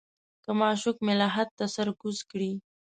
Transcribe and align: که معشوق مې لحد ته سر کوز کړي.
که 0.43 0.51
معشوق 0.59 0.97
مې 1.05 1.13
لحد 1.21 1.49
ته 1.57 1.65
سر 1.75 1.87
کوز 2.01 2.17
کړي. 2.31 2.51